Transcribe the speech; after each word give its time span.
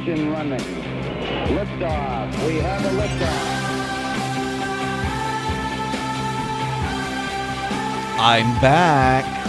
engine 0.00 0.32
running. 0.32 0.60
Liftoff. 1.56 2.46
We 2.46 2.56
have 2.58 2.84
a 2.84 2.90
liftoff. 2.90 3.60
I'm 8.18 8.60
back. 8.60 9.39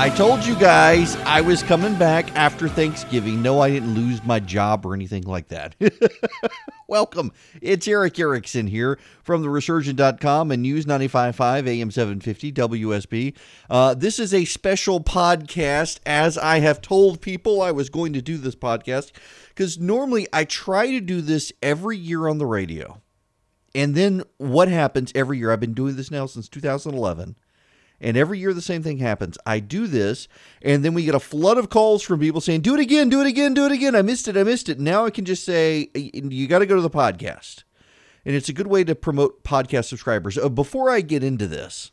I 0.00 0.08
told 0.08 0.46
you 0.46 0.54
guys 0.54 1.14
I 1.26 1.42
was 1.42 1.62
coming 1.62 1.94
back 1.94 2.34
after 2.34 2.68
Thanksgiving. 2.68 3.42
No, 3.42 3.60
I 3.60 3.68
didn't 3.68 3.94
lose 3.94 4.24
my 4.24 4.40
job 4.40 4.86
or 4.86 4.94
anything 4.94 5.24
like 5.24 5.48
that. 5.48 5.74
Welcome. 6.88 7.32
It's 7.60 7.86
Erick 7.86 8.18
Erickson 8.18 8.66
here 8.66 8.98
from 9.22 9.42
the 9.42 9.50
resurgent.com 9.50 10.52
and 10.52 10.62
News 10.62 10.86
955 10.86 11.68
AM 11.68 11.90
750 11.90 12.50
WSB. 12.50 13.36
Uh, 13.68 13.92
this 13.92 14.18
is 14.18 14.32
a 14.32 14.46
special 14.46 15.02
podcast, 15.02 16.00
as 16.06 16.38
I 16.38 16.60
have 16.60 16.80
told 16.80 17.20
people 17.20 17.60
I 17.60 17.70
was 17.70 17.90
going 17.90 18.14
to 18.14 18.22
do 18.22 18.38
this 18.38 18.56
podcast, 18.56 19.12
because 19.50 19.78
normally 19.78 20.26
I 20.32 20.44
try 20.44 20.86
to 20.92 21.02
do 21.02 21.20
this 21.20 21.52
every 21.62 21.98
year 21.98 22.26
on 22.26 22.38
the 22.38 22.46
radio. 22.46 23.02
And 23.74 23.94
then 23.94 24.22
what 24.38 24.68
happens 24.68 25.12
every 25.14 25.36
year? 25.36 25.52
I've 25.52 25.60
been 25.60 25.74
doing 25.74 25.96
this 25.96 26.10
now 26.10 26.24
since 26.24 26.48
2011 26.48 27.36
and 28.00 28.16
every 28.16 28.38
year 28.38 28.54
the 28.54 28.62
same 28.62 28.82
thing 28.82 28.98
happens. 28.98 29.36
I 29.44 29.60
do 29.60 29.86
this, 29.86 30.28
and 30.62 30.84
then 30.84 30.94
we 30.94 31.04
get 31.04 31.14
a 31.14 31.20
flood 31.20 31.58
of 31.58 31.68
calls 31.68 32.02
from 32.02 32.20
people 32.20 32.40
saying, 32.40 32.62
Do 32.62 32.74
it 32.74 32.80
again, 32.80 33.08
do 33.08 33.20
it 33.20 33.26
again, 33.26 33.54
do 33.54 33.66
it 33.66 33.72
again. 33.72 33.94
I 33.94 34.02
missed 34.02 34.28
it, 34.28 34.36
I 34.36 34.42
missed 34.42 34.68
it. 34.68 34.80
Now 34.80 35.04
I 35.04 35.10
can 35.10 35.24
just 35.24 35.44
say, 35.44 35.90
You 35.94 36.46
got 36.46 36.60
to 36.60 36.66
go 36.66 36.76
to 36.76 36.82
the 36.82 36.90
podcast. 36.90 37.64
And 38.24 38.34
it's 38.34 38.48
a 38.48 38.54
good 38.54 38.66
way 38.66 38.84
to 38.84 38.94
promote 38.94 39.44
podcast 39.44 39.86
subscribers. 39.86 40.36
Uh, 40.36 40.48
before 40.48 40.90
I 40.90 41.00
get 41.00 41.24
into 41.24 41.46
this, 41.46 41.90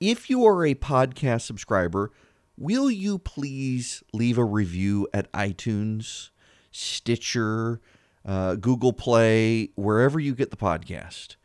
if 0.00 0.28
you 0.30 0.44
are 0.46 0.64
a 0.64 0.74
podcast 0.74 1.42
subscriber, 1.42 2.10
will 2.56 2.90
you 2.90 3.18
please 3.18 4.02
leave 4.12 4.38
a 4.38 4.44
review 4.44 5.06
at 5.14 5.30
iTunes, 5.32 6.30
Stitcher, 6.72 7.80
uh, 8.24 8.56
Google 8.56 8.92
Play, 8.92 9.70
wherever 9.76 10.18
you 10.18 10.34
get 10.34 10.50
the 10.50 10.56
podcast? 10.56 11.36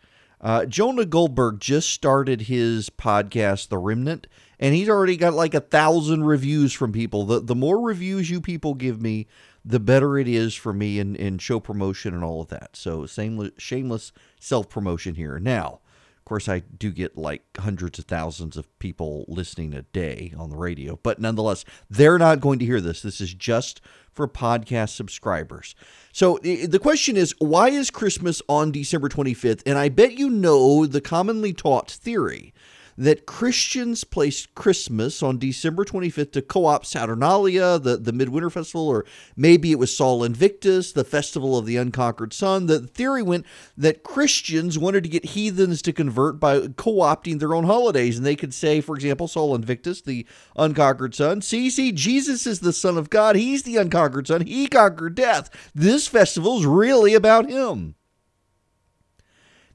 Uh, 0.42 0.66
Jonah 0.66 1.06
Goldberg 1.06 1.60
just 1.60 1.90
started 1.90 2.42
his 2.42 2.90
podcast, 2.90 3.70
The 3.70 3.78
Remnant, 3.78 4.28
and 4.60 4.76
he's 4.76 4.90
already 4.90 5.18
got 5.18 5.34
like 5.34 5.54
a 5.54 5.60
thousand 5.60 6.24
reviews 6.24 6.74
from 6.74 6.92
people. 6.92 7.26
The 7.26 7.40
the 7.42 7.56
more 7.56 7.82
reviews 7.82 8.30
you 8.30 8.42
people 8.42 8.74
give 8.74 9.02
me, 9.02 9.28
the 9.64 9.80
better 9.80 10.18
it 10.18 10.28
is 10.28 10.54
for 10.54 10.74
me 10.74 11.00
in, 11.00 11.16
in 11.16 11.38
show 11.40 11.60
promotion 11.60 12.14
and 12.14 12.24
all 12.24 12.42
of 12.42 12.50
that. 12.50 12.76
So 12.76 13.06
shameless, 13.06 13.52
shameless 13.58 14.12
self 14.40 14.70
promotion 14.70 15.16
here. 15.16 15.40
Now, 15.40 15.80
of 16.26 16.30
course, 16.30 16.50
I 16.50 16.62
do 16.62 16.92
get 16.92 17.20
like 17.20 17.44
hundreds 17.56 18.00
of 18.00 18.06
thousands 18.06 18.58
of 18.58 18.80
people 18.80 19.26
listening 19.28 19.76
a 19.76 19.84
day 19.84 20.34
on 20.36 20.50
the 20.50 20.58
radio, 20.58 21.00
but 21.04 21.20
nonetheless, 21.20 21.64
they're 21.88 22.18
not 22.18 22.42
going 22.42 22.58
to 22.58 22.66
hear 22.66 22.82
this. 22.82 23.04
This 23.04 23.22
is 23.22 23.32
just 23.32 23.80
for 24.12 24.28
podcast 24.28 24.96
subscribers. 24.96 25.76
So 26.12 26.40
the 26.42 26.80
question 26.80 27.16
is, 27.16 27.36
why 27.38 27.70
is 27.70 27.92
Christmas 27.92 28.42
on 28.50 28.72
December 28.72 29.08
25th? 29.08 29.62
And 29.68 29.78
I 29.78 29.90
bet 29.90 30.14
you 30.14 30.32
know 30.32 30.88
the 30.88 31.00
commonly 31.00 31.54
taught 31.54 31.92
theory 31.92 32.56
that 32.98 33.26
Christians 33.26 34.04
placed 34.04 34.56
Christmas 34.56 35.22
on 35.22 35.38
December 35.38 35.84
25th 35.86 36.32
to 36.34 36.42
co 36.42 36.66
opt 36.66 36.86
Saturnalia, 36.86 37.78
the, 37.80 37.98
the 37.98 38.14
Midwinter 38.14 38.50
Festival, 38.50 38.88
or 38.88 39.06
maybe 39.36 39.72
it 39.72 39.80
was 39.80 39.96
Sol 39.96 40.24
Invictus, 40.24 40.94
the 40.94 41.04
Festival 41.04 41.58
of 41.58 41.66
the 41.66 41.78
Unconquered 41.78 42.34
Sun. 42.34 42.68
The 42.68 42.80
theory 42.80 43.22
went 43.22 43.46
that 43.78 44.04
Christians 44.04 44.80
wanted 44.80 45.04
to 45.04 45.10
get 45.10 45.26
heathens 45.26 45.82
to 45.84 45.94
convert 45.94 46.40
by 46.40 46.68
co 46.68 46.96
opting 46.96 47.40
their 47.40 47.54
own 47.54 47.66
holidays. 47.66 48.18
And 48.18 48.26
they 48.26 48.36
could 48.36 48.54
say, 48.54 48.82
for 48.82 48.96
example, 48.96 49.28
Sol 49.28 49.56
Invictus, 49.56 50.02
the 50.02 50.26
Unconquered 50.56 51.16
Sun. 51.16 51.42
See, 51.42 51.70
see, 51.70 51.92
Jesus 51.92 52.48
is 52.48 52.62
the 52.62 52.74
Son 52.74 52.98
of 52.98 53.10
God. 53.10 53.36
He's 53.36 53.64
the 53.64 53.78
Unconquered 53.78 54.28
Sun. 54.28 54.46
He 54.46 54.68
conquered 54.68 55.16
death. 55.16 55.50
This 55.74 56.08
festival 56.08 56.60
is 56.60 56.66
really 56.66 57.14
about 57.14 57.50
him. 57.50 57.96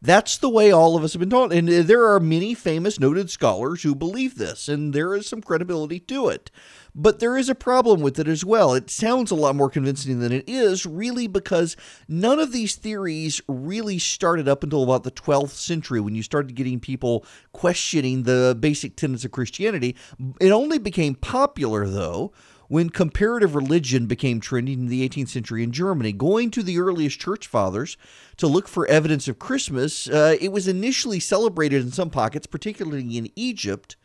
That's 0.02 0.38
the 0.38 0.48
way 0.48 0.72
all 0.72 0.96
of 0.96 1.04
us 1.04 1.12
have 1.12 1.20
been 1.20 1.28
taught. 1.28 1.52
And 1.52 1.68
there 1.68 2.10
are 2.10 2.20
many 2.20 2.54
famous 2.54 2.98
noted 2.98 3.28
scholars 3.28 3.82
who 3.82 3.94
believe 3.94 4.36
this, 4.36 4.66
and 4.66 4.94
there 4.94 5.14
is 5.14 5.26
some 5.26 5.42
credibility 5.42 6.00
to 6.00 6.28
it. 6.28 6.50
But 6.94 7.18
there 7.20 7.36
is 7.36 7.50
a 7.50 7.54
problem 7.54 8.00
with 8.00 8.18
it 8.18 8.26
as 8.26 8.44
well. 8.44 8.72
It 8.72 8.88
sounds 8.88 9.30
a 9.30 9.34
lot 9.34 9.54
more 9.54 9.68
convincing 9.68 10.20
than 10.20 10.32
it 10.32 10.48
is, 10.48 10.86
really, 10.86 11.26
because 11.26 11.76
none 12.08 12.40
of 12.40 12.50
these 12.50 12.76
theories 12.76 13.42
really 13.46 13.98
started 13.98 14.48
up 14.48 14.64
until 14.64 14.82
about 14.82 15.04
the 15.04 15.10
12th 15.10 15.50
century 15.50 16.00
when 16.00 16.14
you 16.14 16.22
started 16.22 16.54
getting 16.54 16.80
people 16.80 17.24
questioning 17.52 18.22
the 18.22 18.56
basic 18.58 18.96
tenets 18.96 19.24
of 19.24 19.30
Christianity. 19.32 19.96
It 20.40 20.50
only 20.50 20.78
became 20.78 21.14
popular, 21.14 21.86
though, 21.86 22.32
when 22.70 22.88
comparative 22.88 23.56
religion 23.56 24.06
became 24.06 24.38
trending 24.38 24.78
in 24.78 24.86
the 24.86 25.06
18th 25.06 25.30
century 25.30 25.64
in 25.64 25.72
Germany. 25.72 26.12
Going 26.12 26.52
to 26.52 26.62
the 26.62 26.78
earliest 26.78 27.18
church 27.18 27.48
fathers 27.48 27.96
to 28.36 28.46
look 28.46 28.68
for 28.68 28.86
evidence 28.86 29.26
of 29.26 29.40
Christmas, 29.40 30.08
uh, 30.08 30.36
it 30.40 30.52
was 30.52 30.68
initially 30.68 31.18
celebrated 31.18 31.82
in 31.82 31.90
some 31.90 32.10
pockets, 32.10 32.46
particularly 32.46 33.18
in 33.18 33.28
Egypt. 33.34 33.96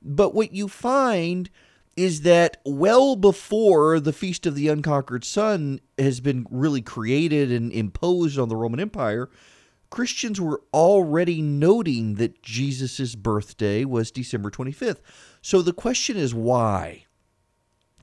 But 0.00 0.34
what 0.34 0.54
you 0.54 0.66
find 0.66 1.50
is 1.94 2.22
that 2.22 2.56
well 2.64 3.16
before 3.16 4.00
the 4.00 4.14
Feast 4.14 4.46
of 4.46 4.54
the 4.54 4.68
Unconquered 4.68 5.22
Sun 5.22 5.80
has 5.98 6.20
been 6.20 6.46
really 6.50 6.80
created 6.80 7.52
and 7.52 7.70
imposed 7.70 8.38
on 8.38 8.48
the 8.48 8.56
Roman 8.56 8.80
Empire, 8.80 9.28
Christians 9.90 10.40
were 10.40 10.62
already 10.72 11.42
noting 11.42 12.14
that 12.14 12.40
Jesus' 12.40 13.14
birthday 13.14 13.84
was 13.84 14.10
December 14.10 14.50
25th. 14.50 15.00
So 15.42 15.60
the 15.60 15.74
question 15.74 16.16
is 16.16 16.34
why? 16.34 17.04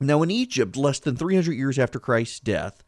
Now, 0.00 0.22
in 0.22 0.30
Egypt, 0.30 0.76
less 0.76 0.98
than 0.98 1.16
300 1.16 1.52
years 1.52 1.78
after 1.78 1.98
Christ's 1.98 2.40
death, 2.40 2.82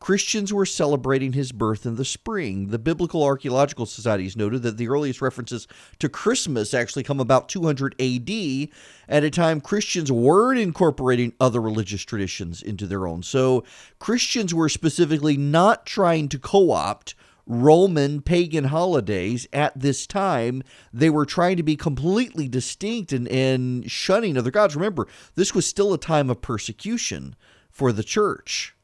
Christians 0.00 0.52
were 0.52 0.64
celebrating 0.64 1.32
his 1.32 1.50
birth 1.50 1.84
in 1.84 1.96
the 1.96 2.04
spring. 2.04 2.68
The 2.68 2.78
Biblical 2.78 3.24
Archaeological 3.24 3.84
Societies 3.84 4.36
noted 4.36 4.62
that 4.62 4.76
the 4.76 4.88
earliest 4.88 5.20
references 5.20 5.66
to 5.98 6.08
Christmas 6.08 6.72
actually 6.72 7.02
come 7.02 7.18
about 7.18 7.48
200 7.48 8.00
AD, 8.00 8.68
at 9.08 9.24
a 9.24 9.30
time 9.30 9.60
Christians 9.60 10.12
weren't 10.12 10.60
incorporating 10.60 11.32
other 11.40 11.60
religious 11.60 12.02
traditions 12.02 12.62
into 12.62 12.86
their 12.86 13.08
own. 13.08 13.22
So 13.22 13.64
Christians 13.98 14.54
were 14.54 14.68
specifically 14.68 15.36
not 15.36 15.84
trying 15.84 16.28
to 16.28 16.38
co 16.38 16.70
opt 16.70 17.14
Roman 17.48 18.20
pagan 18.20 18.64
holidays 18.64 19.48
at 19.52 19.78
this 19.78 20.06
time. 20.06 20.62
They 20.92 21.10
were 21.10 21.26
trying 21.26 21.56
to 21.56 21.62
be 21.62 21.76
completely 21.76 22.46
distinct 22.46 23.12
and, 23.12 23.26
and 23.28 23.90
shunning 23.90 24.36
other 24.36 24.50
gods. 24.50 24.76
Remember, 24.76 25.08
this 25.34 25.54
was 25.54 25.66
still 25.66 25.94
a 25.94 25.98
time 25.98 26.28
of 26.28 26.42
persecution 26.42 27.34
for 27.70 27.90
the 27.90 28.04
church. 28.04 28.76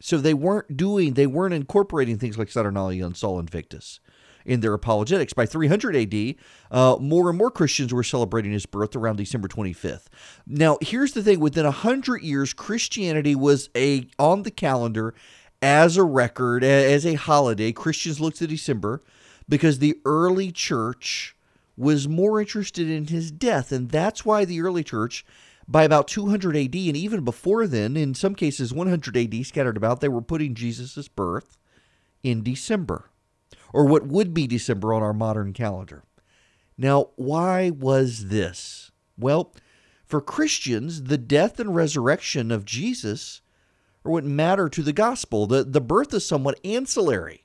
So 0.00 0.18
they 0.18 0.34
weren't 0.34 0.76
doing, 0.76 1.14
they 1.14 1.28
weren't 1.28 1.54
incorporating 1.54 2.18
things 2.18 2.36
like 2.36 2.50
Saturnalia 2.50 3.06
and 3.06 3.16
Sol 3.16 3.38
Invictus 3.38 4.00
in 4.44 4.60
their 4.60 4.74
apologetics. 4.74 5.32
By 5.32 5.46
300 5.46 5.96
AD, 5.96 6.34
uh, 6.70 6.96
more 7.00 7.28
and 7.28 7.38
more 7.38 7.50
Christians 7.50 7.94
were 7.94 8.02
celebrating 8.02 8.52
his 8.52 8.66
birth 8.66 8.94
around 8.94 9.16
December 9.16 9.48
25th. 9.48 10.06
Now, 10.46 10.78
here's 10.80 11.12
the 11.12 11.22
thing: 11.22 11.40
within 11.40 11.64
a 11.64 11.70
hundred 11.70 12.22
years, 12.22 12.52
Christianity 12.52 13.34
was 13.34 13.70
a 13.76 14.06
on 14.18 14.42
the 14.42 14.50
calendar 14.50 15.14
as 15.64 15.96
a 15.96 16.04
record, 16.04 16.62
as 16.62 17.06
a 17.06 17.14
holiday. 17.14 17.72
Christians 17.72 18.20
looked 18.20 18.36
to 18.36 18.46
December 18.46 19.02
because 19.48 19.78
the 19.78 19.98
early 20.04 20.52
church 20.52 21.34
was 21.74 22.06
more 22.06 22.38
interested 22.38 22.90
in 22.90 23.06
his 23.06 23.30
death. 23.30 23.72
And 23.72 23.90
that's 23.90 24.26
why 24.26 24.44
the 24.44 24.60
early 24.60 24.84
church, 24.84 25.24
by 25.66 25.84
about 25.84 26.06
200 26.06 26.54
AD, 26.54 26.74
and 26.74 26.96
even 26.96 27.24
before 27.24 27.66
then, 27.66 27.96
in 27.96 28.12
some 28.12 28.34
cases 28.34 28.74
100 28.74 29.16
AD 29.16 29.46
scattered 29.46 29.78
about, 29.78 30.02
they 30.02 30.08
were 30.08 30.20
putting 30.20 30.54
Jesus' 30.54 31.08
birth 31.08 31.56
in 32.22 32.42
December, 32.42 33.08
or 33.72 33.86
what 33.86 34.06
would 34.06 34.34
be 34.34 34.46
December 34.46 34.92
on 34.92 35.02
our 35.02 35.14
modern 35.14 35.54
calendar. 35.54 36.04
Now, 36.76 37.08
why 37.16 37.70
was 37.70 38.28
this? 38.28 38.90
Well, 39.16 39.54
for 40.04 40.20
Christians, 40.20 41.04
the 41.04 41.16
death 41.18 41.58
and 41.58 41.74
resurrection 41.74 42.50
of 42.50 42.66
Jesus 42.66 43.40
or 44.04 44.12
what 44.12 44.24
matter 44.24 44.68
to 44.68 44.82
the 44.82 44.92
gospel. 44.92 45.46
The, 45.46 45.64
the 45.64 45.80
birth 45.80 46.12
is 46.14 46.26
somewhat 46.26 46.60
ancillary. 46.64 47.44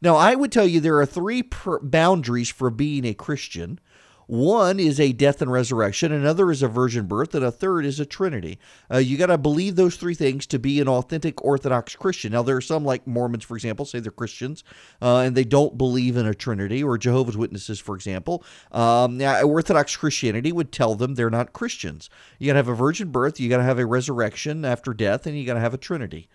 Now, 0.00 0.16
I 0.16 0.34
would 0.34 0.52
tell 0.52 0.66
you 0.66 0.80
there 0.80 1.00
are 1.00 1.06
three 1.06 1.42
per- 1.42 1.80
boundaries 1.80 2.50
for 2.50 2.70
being 2.70 3.04
a 3.04 3.14
Christian. 3.14 3.80
One 4.26 4.80
is 4.80 4.98
a 4.98 5.12
death 5.12 5.40
and 5.40 5.52
resurrection, 5.52 6.10
another 6.10 6.50
is 6.50 6.60
a 6.60 6.66
virgin 6.66 7.06
birth, 7.06 7.32
and 7.34 7.44
a 7.44 7.52
third 7.52 7.86
is 7.86 8.00
a 8.00 8.06
trinity. 8.06 8.58
Uh, 8.92 8.98
you 8.98 9.16
got 9.16 9.26
to 9.26 9.38
believe 9.38 9.76
those 9.76 9.94
three 9.94 10.14
things 10.14 10.46
to 10.48 10.58
be 10.58 10.80
an 10.80 10.88
authentic 10.88 11.44
Orthodox 11.44 11.94
Christian. 11.94 12.32
Now, 12.32 12.42
there 12.42 12.56
are 12.56 12.60
some, 12.60 12.84
like 12.84 13.06
Mormons, 13.06 13.44
for 13.44 13.56
example, 13.56 13.84
say 13.84 14.00
they're 14.00 14.10
Christians 14.10 14.64
uh, 15.00 15.18
and 15.18 15.36
they 15.36 15.44
don't 15.44 15.78
believe 15.78 16.16
in 16.16 16.26
a 16.26 16.34
trinity, 16.34 16.82
or 16.82 16.98
Jehovah's 16.98 17.36
Witnesses, 17.36 17.78
for 17.78 17.94
example. 17.94 18.42
Um, 18.72 19.16
now, 19.16 19.40
Orthodox 19.42 19.94
Christianity 19.96 20.50
would 20.50 20.72
tell 20.72 20.96
them 20.96 21.14
they're 21.14 21.30
not 21.30 21.52
Christians. 21.52 22.10
You 22.40 22.48
got 22.48 22.54
to 22.54 22.58
have 22.58 22.68
a 22.68 22.74
virgin 22.74 23.12
birth, 23.12 23.38
you 23.38 23.48
got 23.48 23.58
to 23.58 23.62
have 23.62 23.78
a 23.78 23.86
resurrection 23.86 24.64
after 24.64 24.92
death, 24.92 25.26
and 25.26 25.38
you 25.38 25.46
got 25.46 25.54
to 25.54 25.60
have 25.60 25.74
a 25.74 25.78
trinity. 25.78 26.28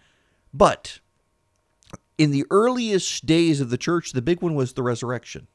But 0.53 1.01
in 2.17 2.31
the 2.31 2.45
earliest 2.51 3.25
days 3.25 3.59
of 3.59 3.69
the 3.69 3.77
church, 3.77 4.13
the 4.13 4.21
big 4.21 4.41
one 4.41 4.55
was 4.55 4.73
the 4.73 4.83
resurrection. 4.83 5.47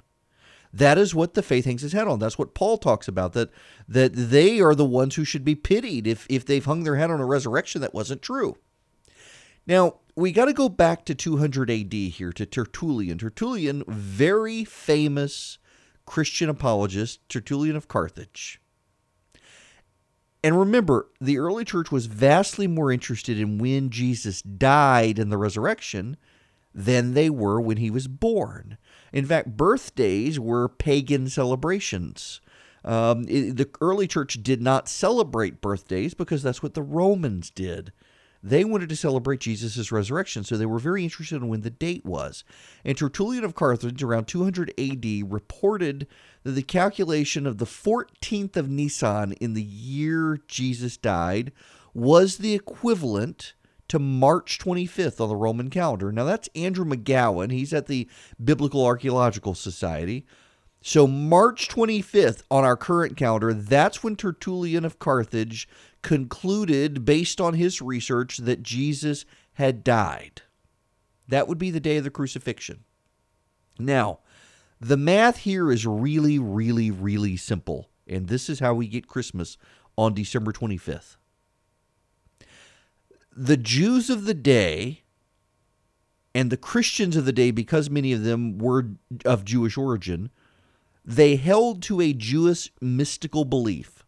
That 0.76 0.98
is 0.98 1.14
what 1.14 1.32
the 1.32 1.42
faith 1.42 1.64
hangs 1.64 1.82
its 1.82 1.94
head 1.94 2.06
on. 2.06 2.18
That's 2.18 2.38
what 2.38 2.52
Paul 2.52 2.76
talks 2.76 3.08
about. 3.08 3.32
That 3.32 3.50
that 3.88 4.12
they 4.12 4.60
are 4.60 4.74
the 4.74 4.84
ones 4.84 5.14
who 5.14 5.24
should 5.24 5.44
be 5.44 5.54
pitied 5.54 6.06
if 6.06 6.26
if 6.28 6.44
they've 6.44 6.64
hung 6.64 6.84
their 6.84 6.96
head 6.96 7.10
on 7.10 7.20
a 7.20 7.24
resurrection 7.26 7.80
that 7.80 7.94
wasn't 7.94 8.20
true. 8.20 8.58
Now 9.66 10.00
we 10.14 10.32
got 10.32 10.46
to 10.46 10.52
go 10.52 10.68
back 10.68 11.06
to 11.06 11.14
200 11.14 11.70
AD 11.70 11.92
here 11.92 12.32
to 12.32 12.44
Tertullian. 12.44 13.16
Tertullian, 13.16 13.84
very 13.88 14.64
famous 14.64 15.58
Christian 16.04 16.50
apologist, 16.50 17.26
Tertullian 17.28 17.76
of 17.76 17.88
Carthage. 17.88 18.60
And 20.44 20.58
remember, 20.58 21.08
the 21.20 21.38
early 21.38 21.64
church 21.64 21.90
was 21.90 22.06
vastly 22.06 22.66
more 22.66 22.92
interested 22.92 23.40
in 23.40 23.58
when 23.58 23.88
Jesus 23.88 24.42
died 24.42 25.18
and 25.18 25.32
the 25.32 25.38
resurrection 25.38 26.18
than 26.74 27.14
they 27.14 27.30
were 27.30 27.60
when 27.60 27.78
he 27.78 27.90
was 27.90 28.06
born. 28.06 28.76
In 29.12 29.26
fact, 29.26 29.56
birthdays 29.56 30.38
were 30.38 30.68
pagan 30.68 31.28
celebrations. 31.28 32.40
Um, 32.84 33.24
it, 33.28 33.56
the 33.56 33.68
early 33.80 34.06
church 34.06 34.42
did 34.42 34.62
not 34.62 34.88
celebrate 34.88 35.60
birthdays 35.60 36.14
because 36.14 36.42
that's 36.42 36.62
what 36.62 36.74
the 36.74 36.82
Romans 36.82 37.50
did. 37.50 37.92
They 38.42 38.64
wanted 38.64 38.88
to 38.90 38.96
celebrate 38.96 39.40
Jesus' 39.40 39.90
resurrection, 39.90 40.44
so 40.44 40.56
they 40.56 40.66
were 40.66 40.78
very 40.78 41.02
interested 41.02 41.36
in 41.36 41.48
when 41.48 41.62
the 41.62 41.70
date 41.70 42.04
was. 42.04 42.44
And 42.84 42.96
Tertullian 42.96 43.42
of 43.42 43.56
Carthage, 43.56 44.04
around 44.04 44.26
200 44.26 44.72
AD, 44.78 45.32
reported 45.32 46.06
that 46.44 46.52
the 46.52 46.62
calculation 46.62 47.44
of 47.44 47.58
the 47.58 47.64
14th 47.64 48.56
of 48.56 48.70
Nisan 48.70 49.32
in 49.32 49.54
the 49.54 49.62
year 49.62 50.38
Jesus 50.46 50.96
died 50.96 51.50
was 51.92 52.36
the 52.36 52.54
equivalent 52.54 53.54
to 53.88 53.98
March 53.98 54.58
25th 54.58 55.20
on 55.20 55.28
the 55.28 55.36
Roman 55.36 55.70
calendar. 55.70 56.10
Now, 56.12 56.24
that's 56.24 56.48
Andrew 56.54 56.84
McGowan. 56.84 57.52
He's 57.52 57.72
at 57.72 57.86
the 57.86 58.08
Biblical 58.42 58.84
Archaeological 58.84 59.54
Society. 59.54 60.26
So, 60.82 61.06
March 61.06 61.68
25th 61.68 62.42
on 62.50 62.64
our 62.64 62.76
current 62.76 63.16
calendar, 63.16 63.52
that's 63.52 64.04
when 64.04 64.16
Tertullian 64.16 64.84
of 64.84 64.98
Carthage 64.98 65.68
concluded, 66.02 67.04
based 67.04 67.40
on 67.40 67.54
his 67.54 67.82
research, 67.82 68.38
that 68.38 68.62
Jesus 68.62 69.24
had 69.54 69.82
died. 69.82 70.42
That 71.28 71.48
would 71.48 71.58
be 71.58 71.70
the 71.70 71.80
day 71.80 71.96
of 71.96 72.04
the 72.04 72.10
crucifixion. 72.10 72.84
Now, 73.78 74.20
the 74.80 74.96
math 74.96 75.38
here 75.38 75.72
is 75.72 75.86
really, 75.86 76.38
really, 76.38 76.90
really 76.90 77.36
simple. 77.36 77.88
And 78.06 78.28
this 78.28 78.48
is 78.48 78.60
how 78.60 78.74
we 78.74 78.86
get 78.86 79.08
Christmas 79.08 79.56
on 79.96 80.14
December 80.14 80.52
25th. 80.52 81.16
The 83.38 83.58
Jews 83.58 84.08
of 84.08 84.24
the 84.24 84.34
day 84.34 85.02
and 86.34 86.50
the 86.50 86.56
Christians 86.56 87.16
of 87.16 87.26
the 87.26 87.32
day, 87.32 87.50
because 87.50 87.90
many 87.90 88.14
of 88.14 88.24
them 88.24 88.56
were 88.56 88.88
of 89.26 89.44
Jewish 89.44 89.76
origin, 89.76 90.30
they 91.04 91.36
held 91.36 91.82
to 91.82 92.00
a 92.00 92.14
Jewish 92.14 92.72
mystical 92.80 93.44
belief 93.44 94.04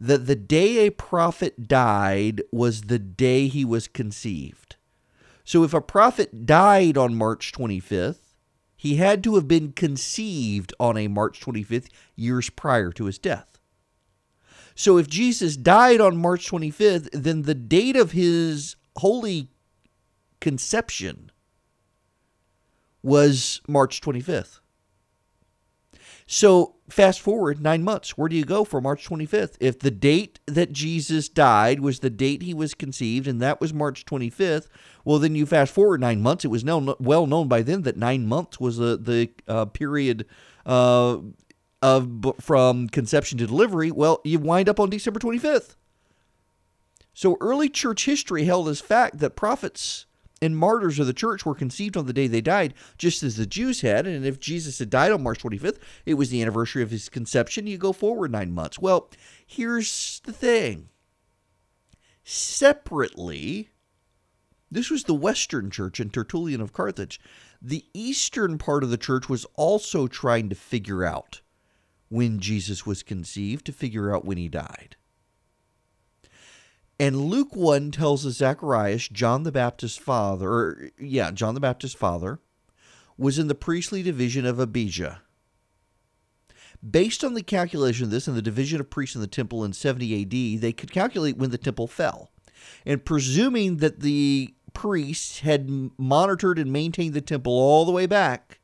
that 0.00 0.26
the 0.26 0.34
day 0.34 0.86
a 0.86 0.90
prophet 0.90 1.68
died 1.68 2.42
was 2.50 2.82
the 2.82 2.98
day 2.98 3.48
he 3.48 3.66
was 3.66 3.86
conceived. 3.86 4.76
So 5.44 5.62
if 5.62 5.74
a 5.74 5.80
prophet 5.82 6.46
died 6.46 6.96
on 6.96 7.14
March 7.14 7.52
25th, 7.52 8.34
he 8.76 8.96
had 8.96 9.22
to 9.24 9.34
have 9.34 9.46
been 9.46 9.72
conceived 9.72 10.74
on 10.80 10.96
a 10.96 11.06
March 11.06 11.38
25th, 11.40 11.88
years 12.16 12.50
prior 12.50 12.90
to 12.92 13.04
his 13.04 13.18
death. 13.18 13.51
So 14.74 14.98
if 14.98 15.08
Jesus 15.08 15.56
died 15.56 16.00
on 16.00 16.16
March 16.16 16.50
25th, 16.50 17.08
then 17.12 17.42
the 17.42 17.54
date 17.54 17.96
of 17.96 18.12
his 18.12 18.76
holy 18.96 19.48
conception 20.40 21.30
was 23.02 23.60
March 23.66 24.00
25th. 24.00 24.60
So 26.26 26.76
fast 26.88 27.20
forward 27.20 27.60
nine 27.60 27.82
months. 27.82 28.16
Where 28.16 28.28
do 28.28 28.36
you 28.36 28.44
go 28.44 28.64
for 28.64 28.80
March 28.80 29.06
25th? 29.08 29.56
If 29.60 29.78
the 29.78 29.90
date 29.90 30.40
that 30.46 30.72
Jesus 30.72 31.28
died 31.28 31.80
was 31.80 31.98
the 31.98 32.10
date 32.10 32.42
he 32.42 32.54
was 32.54 32.74
conceived, 32.74 33.26
and 33.26 33.40
that 33.42 33.60
was 33.60 33.74
March 33.74 34.04
25th, 34.06 34.68
well, 35.04 35.18
then 35.18 35.34
you 35.34 35.46
fast 35.46 35.74
forward 35.74 36.00
nine 36.00 36.22
months. 36.22 36.44
It 36.44 36.48
was 36.48 36.64
known, 36.64 36.94
well 36.98 37.26
known 37.26 37.48
by 37.48 37.62
then 37.62 37.82
that 37.82 37.96
nine 37.96 38.26
months 38.26 38.60
was 38.60 38.76
the, 38.76 38.96
the 38.96 39.30
uh, 39.48 39.66
period 39.66 40.26
uh, 40.64 41.18
of 41.82 42.34
from 42.40 42.88
conception 42.88 43.38
to 43.38 43.46
delivery. 43.46 43.90
Well, 43.90 44.20
you 44.24 44.38
wind 44.38 44.68
up 44.68 44.80
on 44.80 44.88
December 44.88 45.20
25th. 45.20 45.74
So 47.12 47.36
early 47.40 47.68
church 47.68 48.06
history 48.06 48.44
held 48.44 48.68
as 48.68 48.80
fact 48.80 49.18
that 49.18 49.36
prophets 49.36 50.06
and 50.40 50.56
martyrs 50.56 50.98
of 50.98 51.06
the 51.06 51.12
church 51.12 51.46
were 51.46 51.54
conceived 51.54 51.96
on 51.96 52.06
the 52.06 52.12
day 52.12 52.26
they 52.26 52.40
died, 52.40 52.74
just 52.98 53.22
as 53.22 53.36
the 53.36 53.46
Jews 53.46 53.82
had. 53.82 54.06
And 54.06 54.26
if 54.26 54.40
Jesus 54.40 54.78
had 54.78 54.90
died 54.90 55.12
on 55.12 55.22
March 55.22 55.42
25th, 55.42 55.78
it 56.04 56.14
was 56.14 56.30
the 56.30 56.42
anniversary 56.42 56.82
of 56.82 56.90
his 56.90 57.08
conception. 57.08 57.66
You 57.66 57.78
go 57.78 57.92
forward 57.92 58.32
nine 58.32 58.52
months. 58.52 58.78
Well, 58.78 59.10
here's 59.46 60.20
the 60.24 60.32
thing 60.32 60.88
separately, 62.24 63.68
this 64.70 64.90
was 64.90 65.04
the 65.04 65.14
Western 65.14 65.70
church 65.70 66.00
and 66.00 66.12
Tertullian 66.12 66.60
of 66.60 66.72
Carthage. 66.72 67.20
The 67.60 67.84
Eastern 67.94 68.58
part 68.58 68.82
of 68.82 68.90
the 68.90 68.96
church 68.96 69.28
was 69.28 69.46
also 69.54 70.06
trying 70.06 70.48
to 70.48 70.54
figure 70.56 71.04
out 71.04 71.41
when 72.12 72.38
Jesus 72.40 72.84
was 72.84 73.02
conceived, 73.02 73.64
to 73.64 73.72
figure 73.72 74.14
out 74.14 74.24
when 74.24 74.36
he 74.36 74.48
died. 74.48 74.96
And 77.00 77.22
Luke 77.22 77.56
1 77.56 77.90
tells 77.90 78.26
us 78.26 78.34
Zacharias, 78.34 79.08
John 79.08 79.44
the 79.44 79.50
Baptist's 79.50 79.98
father, 79.98 80.48
or 80.48 80.90
yeah, 81.00 81.30
John 81.30 81.54
the 81.54 81.60
Baptist's 81.60 81.98
father, 81.98 82.38
was 83.16 83.38
in 83.38 83.48
the 83.48 83.54
priestly 83.54 84.02
division 84.02 84.44
of 84.44 84.58
Abijah. 84.58 85.22
Based 86.88 87.24
on 87.24 87.34
the 87.34 87.42
calculation 87.42 88.04
of 88.04 88.10
this 88.10 88.28
and 88.28 88.36
the 88.36 88.42
division 88.42 88.78
of 88.78 88.90
priests 88.90 89.14
in 89.14 89.22
the 89.22 89.26
temple 89.26 89.64
in 89.64 89.72
70 89.72 90.22
AD, 90.22 90.60
they 90.60 90.72
could 90.72 90.92
calculate 90.92 91.38
when 91.38 91.50
the 91.50 91.58
temple 91.58 91.86
fell. 91.86 92.30
And 92.84 93.04
presuming 93.04 93.78
that 93.78 94.00
the 94.00 94.54
priests 94.74 95.40
had 95.40 95.70
monitored 95.96 96.58
and 96.58 96.72
maintained 96.72 97.14
the 97.14 97.20
temple 97.20 97.52
all 97.52 97.84
the 97.84 97.92
way 97.92 98.06
back, 98.06 98.60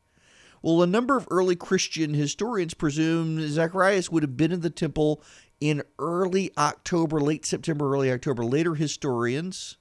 well, 0.62 0.82
a 0.82 0.86
number 0.86 1.16
of 1.16 1.28
early 1.30 1.56
Christian 1.56 2.14
historians 2.14 2.74
presume 2.74 3.46
Zacharias 3.48 4.10
would 4.10 4.22
have 4.22 4.36
been 4.36 4.52
in 4.52 4.60
the 4.60 4.70
temple 4.70 5.22
in 5.60 5.82
early 5.98 6.50
October, 6.56 7.20
late 7.20 7.44
September, 7.44 7.92
early 7.92 8.10
October. 8.10 8.44
Later 8.44 8.74
historians 8.74 9.76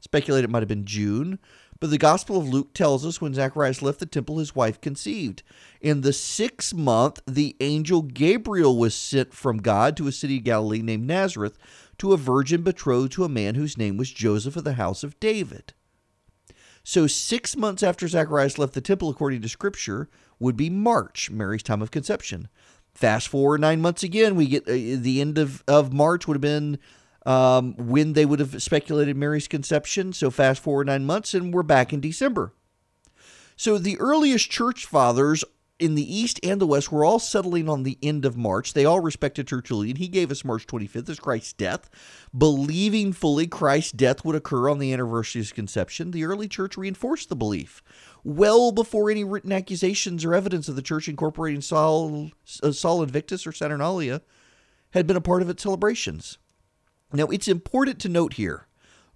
speculate 0.00 0.44
it 0.44 0.50
might 0.50 0.62
have 0.62 0.68
been 0.68 0.84
June, 0.84 1.38
but 1.80 1.90
the 1.90 1.98
Gospel 1.98 2.38
of 2.38 2.48
Luke 2.48 2.72
tells 2.72 3.04
us 3.04 3.20
when 3.20 3.34
Zacharias 3.34 3.82
left 3.82 3.98
the 3.98 4.06
temple, 4.06 4.38
his 4.38 4.54
wife 4.54 4.80
conceived. 4.80 5.42
In 5.80 6.00
the 6.00 6.12
sixth 6.12 6.72
month, 6.72 7.20
the 7.26 7.56
angel 7.60 8.02
Gabriel 8.02 8.78
was 8.78 8.94
sent 8.94 9.34
from 9.34 9.58
God 9.58 9.96
to 9.96 10.06
a 10.06 10.12
city 10.12 10.38
of 10.38 10.44
Galilee 10.44 10.82
named 10.82 11.06
Nazareth 11.06 11.58
to 11.98 12.12
a 12.12 12.16
virgin 12.16 12.62
betrothed 12.62 13.12
to 13.12 13.24
a 13.24 13.28
man 13.28 13.56
whose 13.56 13.76
name 13.76 13.96
was 13.96 14.10
Joseph 14.10 14.56
of 14.56 14.64
the 14.64 14.74
house 14.74 15.02
of 15.02 15.18
David. 15.20 15.74
So, 16.88 17.08
six 17.08 17.56
months 17.56 17.82
after 17.82 18.06
Zacharias 18.06 18.58
left 18.58 18.74
the 18.74 18.80
temple, 18.80 19.10
according 19.10 19.42
to 19.42 19.48
Scripture, 19.48 20.08
would 20.38 20.56
be 20.56 20.70
March, 20.70 21.32
Mary's 21.32 21.64
time 21.64 21.82
of 21.82 21.90
conception. 21.90 22.46
Fast 22.94 23.26
forward 23.26 23.60
nine 23.60 23.80
months 23.80 24.04
again, 24.04 24.36
we 24.36 24.46
get 24.46 24.68
uh, 24.68 24.72
the 24.72 25.20
end 25.20 25.36
of, 25.36 25.64
of 25.66 25.92
March 25.92 26.28
would 26.28 26.36
have 26.36 26.40
been 26.40 26.78
um, 27.26 27.74
when 27.76 28.12
they 28.12 28.24
would 28.24 28.38
have 28.38 28.62
speculated 28.62 29.16
Mary's 29.16 29.48
conception. 29.48 30.12
So 30.12 30.30
fast 30.30 30.62
forward 30.62 30.86
nine 30.86 31.04
months, 31.04 31.34
and 31.34 31.52
we're 31.52 31.64
back 31.64 31.92
in 31.92 31.98
December. 31.98 32.52
So 33.56 33.78
the 33.78 33.98
earliest 33.98 34.48
church 34.48 34.86
fathers 34.86 35.42
in 35.78 35.94
the 35.94 36.14
East 36.14 36.40
and 36.42 36.60
the 36.60 36.66
West 36.66 36.90
were 36.90 37.04
all 37.04 37.18
settling 37.18 37.68
on 37.68 37.82
the 37.82 37.98
end 38.02 38.24
of 38.24 38.36
March. 38.36 38.72
They 38.72 38.84
all 38.84 39.00
respected 39.00 39.46
Tertullian. 39.46 39.96
He 39.96 40.08
gave 40.08 40.30
us 40.30 40.44
March 40.44 40.66
25th 40.66 41.08
as 41.10 41.20
Christ's 41.20 41.52
death, 41.52 41.90
believing 42.36 43.12
fully 43.12 43.46
Christ's 43.46 43.92
death 43.92 44.24
would 44.24 44.36
occur 44.36 44.70
on 44.70 44.78
the 44.78 44.92
anniversary 44.92 45.40
of 45.40 45.46
his 45.46 45.52
conception. 45.52 46.10
The 46.10 46.24
early 46.24 46.48
church 46.48 46.76
reinforced 46.76 47.28
the 47.28 47.36
belief 47.36 47.82
well 48.24 48.72
before 48.72 49.10
any 49.10 49.22
written 49.22 49.52
accusations 49.52 50.24
or 50.24 50.34
evidence 50.34 50.68
of 50.68 50.76
the 50.76 50.82
church 50.82 51.08
incorporating 51.08 51.60
Sol, 51.60 52.30
uh, 52.62 52.72
Sol 52.72 53.02
Invictus 53.02 53.46
or 53.46 53.52
Saturnalia 53.52 54.22
had 54.90 55.06
been 55.06 55.16
a 55.16 55.20
part 55.20 55.42
of 55.42 55.50
its 55.50 55.62
celebrations. 55.62 56.38
Now, 57.12 57.26
it's 57.26 57.48
important 57.48 58.00
to 58.00 58.08
note 58.08 58.34
here 58.34 58.66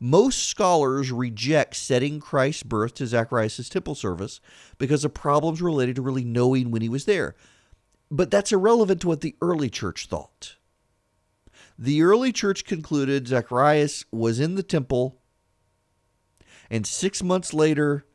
most 0.01 0.45
scholars 0.45 1.13
reject 1.13 1.77
setting 1.77 2.21
Christ's 2.21 2.63
birth 2.63 2.95
to 2.95 3.07
Zacharias' 3.07 3.69
temple 3.69 3.95
service 3.95 4.41
because 4.79 5.05
of 5.05 5.13
problems 5.13 5.61
related 5.61 5.97
to 5.97 6.03
really 6.03 6.25
knowing 6.25 6.71
when 6.71 6.81
he 6.81 6.89
was 6.89 7.05
there. 7.05 7.37
But 8.11 8.31
that's 8.31 8.51
irrelevant 8.51 9.03
to 9.03 9.09
what 9.09 9.21
the 9.21 9.37
early 9.43 9.69
church 9.69 10.07
thought. 10.07 10.57
The 11.79 12.03
early 12.03 12.33
church 12.33 12.65
concluded 12.65 13.29
Zacharias 13.29 14.05
was 14.11 14.41
in 14.41 14.55
the 14.55 14.63
temple, 14.63 15.19
and 16.71 16.87
six 16.87 17.23
months 17.23 17.53
later, 17.53 18.07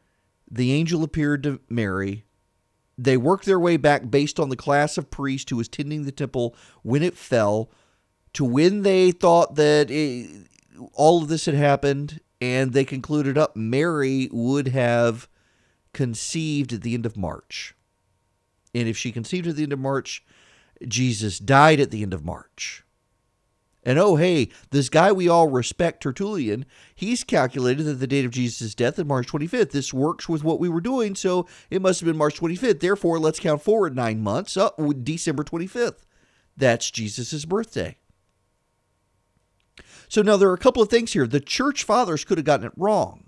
the 0.50 0.72
angel 0.74 1.04
appeared 1.04 1.44
to 1.44 1.60
Mary. 1.70 2.25
They 2.98 3.18
worked 3.18 3.46
their 3.46 3.60
way 3.60 3.77
back 3.77 4.10
based 4.10 4.39
on 4.39 4.50
the 4.50 4.56
class 4.56 4.98
of 4.98 5.12
priest 5.12 5.50
who 5.50 5.58
was 5.58 5.68
tending 5.68 6.04
the 6.04 6.12
temple 6.12 6.56
when 6.82 7.04
it 7.04 7.18
fell 7.18 7.70
to 8.34 8.46
when 8.46 8.84
they 8.84 9.12
thought 9.12 9.56
that 9.56 9.89
all 10.94 11.22
of 11.22 11.27
this 11.27 11.46
had 11.46 11.55
happened, 11.55 12.20
and 12.41 12.74
they 12.74 12.86
concluded 12.86 13.38
up 13.38 13.55
Mary 13.55 14.29
would 14.32 14.70
have 14.70 15.27
conceived 15.94 16.74
at 16.74 16.82
the 16.82 16.94
end 16.94 17.05
of 17.05 17.17
March. 17.17 17.75
And 18.74 18.88
if 18.88 18.98
she 18.98 19.12
conceived 19.12 19.48
at 19.48 19.55
the 19.55 19.63
end 19.63 19.74
of 19.74 19.79
March, 19.79 20.24
Jesus 20.88 21.39
died 21.39 21.79
at 21.79 21.91
the 21.91 22.03
end 22.03 22.13
of 22.13 22.25
March. 22.25 22.84
And 23.86 24.00
oh, 24.00 24.15
hey, 24.15 24.50
this 24.72 24.89
guy 24.89 25.12
we 25.12 25.29
all 25.29 25.48
respect, 25.48 26.01
Tertullian, 26.01 26.65
he's 26.96 27.24
calculated 27.24 27.84
that 27.84 27.96
the 27.96 28.08
date 28.08 28.25
of 28.25 28.32
Jesus' 28.32 28.74
death 28.74 28.98
is 28.98 29.05
March 29.05 29.27
25th. 29.27 29.72
This 29.72 29.94
works 29.94 30.27
with 30.27 30.44
what 30.44 30.60
we 30.60 30.67
were 30.67 30.82
doing, 30.82 31.13
so 31.13 31.48
it 31.70 31.84
must 31.84 32.00
have 32.00 32.08
been 32.08 32.17
March 32.17 32.39
25th. 32.39 32.79
Therefore, 32.79 33.20
let's 33.20 33.39
count 33.39 33.62
forward 33.62 33.96
nine 33.96 34.22
months. 34.22 34.58
Up 34.58 34.74
oh, 34.79 34.91
December 34.91 35.44
25th. 35.44 36.00
That's 36.58 36.89
Jesus' 36.89 37.46
birthday. 37.46 37.98
So 40.15 40.22
now 40.22 40.38
there 40.38 40.50
are 40.50 40.53
a 40.53 40.57
couple 40.57 40.81
of 40.81 40.88
things 40.88 41.12
here. 41.12 41.27
The 41.27 41.41
church 41.41 41.84
fathers 41.84 42.24
could 42.24 42.38
have 42.38 42.45
gotten 42.45 42.67
it 42.67 42.72
wrong. 42.77 43.25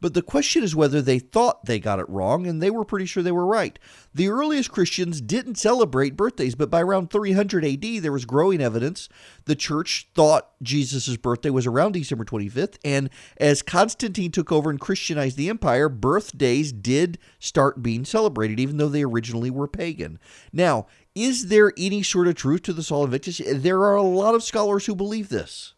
But 0.00 0.12
the 0.12 0.22
question 0.22 0.64
is 0.64 0.74
whether 0.74 1.00
they 1.00 1.20
thought 1.20 1.66
they 1.66 1.78
got 1.78 2.00
it 2.00 2.08
wrong, 2.08 2.48
and 2.48 2.60
they 2.60 2.68
were 2.68 2.84
pretty 2.84 3.06
sure 3.06 3.22
they 3.22 3.30
were 3.30 3.46
right. 3.46 3.78
The 4.12 4.28
earliest 4.28 4.72
Christians 4.72 5.20
didn't 5.20 5.54
celebrate 5.54 6.16
birthdays, 6.16 6.56
but 6.56 6.68
by 6.68 6.82
around 6.82 7.12
300 7.12 7.64
AD, 7.64 8.02
there 8.02 8.10
was 8.10 8.24
growing 8.24 8.60
evidence 8.60 9.08
the 9.44 9.54
church 9.54 10.08
thought 10.16 10.50
Jesus' 10.60 11.16
birthday 11.16 11.50
was 11.50 11.64
around 11.64 11.92
December 11.92 12.24
25th. 12.24 12.76
And 12.84 13.08
as 13.36 13.62
Constantine 13.62 14.32
took 14.32 14.50
over 14.50 14.70
and 14.70 14.80
Christianized 14.80 15.36
the 15.36 15.48
empire, 15.48 15.88
birthdays 15.88 16.72
did 16.72 17.18
start 17.38 17.84
being 17.84 18.04
celebrated, 18.04 18.58
even 18.58 18.78
though 18.78 18.88
they 18.88 19.04
originally 19.04 19.48
were 19.48 19.68
pagan. 19.68 20.18
Now, 20.52 20.88
is 21.14 21.46
there 21.46 21.72
any 21.78 22.02
sort 22.02 22.26
of 22.26 22.34
truth 22.34 22.62
to 22.62 22.72
the 22.72 22.82
Sol 22.82 23.04
Invictus? 23.04 23.40
There 23.46 23.82
are 23.82 23.94
a 23.94 24.02
lot 24.02 24.34
of 24.34 24.42
scholars 24.42 24.86
who 24.86 24.96
believe 24.96 25.28
this. 25.28 25.73